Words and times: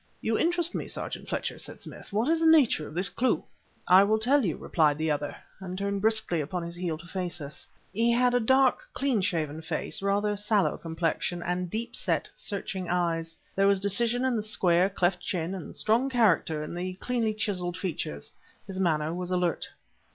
"You 0.19 0.35
interest 0.35 0.73
me, 0.73 0.87
Sergeant 0.87 1.29
Fletcher," 1.29 1.59
said 1.59 1.79
Smith. 1.79 2.11
"What 2.11 2.27
is 2.27 2.39
the 2.39 2.47
nature 2.47 2.87
of 2.87 2.95
this 2.95 3.07
clue?" 3.07 3.43
"I 3.87 4.03
will 4.03 4.17
tell 4.17 4.43
you," 4.43 4.57
replied 4.57 4.97
the 4.97 5.11
other, 5.11 5.35
and 5.59 5.77
turned 5.77 6.01
briskly 6.01 6.41
upon 6.41 6.63
his 6.63 6.73
heel 6.73 6.97
to 6.97 7.05
face 7.05 7.39
us. 7.39 7.67
He 7.93 8.09
had 8.09 8.33
a 8.33 8.39
dark, 8.39 8.89
clean 8.95 9.21
shaven 9.21 9.61
face, 9.61 10.01
rather 10.01 10.35
sallow 10.35 10.75
complexion, 10.79 11.43
and 11.43 11.69
deep 11.69 11.95
set, 11.95 12.29
searching 12.33 12.89
eyes. 12.89 13.35
There 13.55 13.67
was 13.67 13.79
decision 13.79 14.25
in 14.25 14.35
the 14.35 14.41
square, 14.41 14.89
cleft 14.89 15.21
chin 15.21 15.53
and 15.53 15.75
strong 15.75 16.09
character 16.09 16.63
in 16.63 16.73
the 16.73 16.95
cleanly 16.95 17.35
chiseled 17.35 17.77
features. 17.77 18.31
His 18.65 18.79
manner 18.79 19.13
was 19.13 19.29
alert. 19.29 19.69